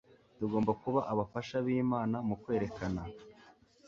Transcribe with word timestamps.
Tugomba 0.37 0.71
kuba 0.81 0.99
abafasha 1.11 1.55
bImana 1.65 2.15
mu 2.27 2.35
kwerekana 2.41 3.01